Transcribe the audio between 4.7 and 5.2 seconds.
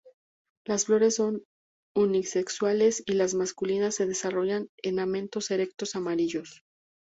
en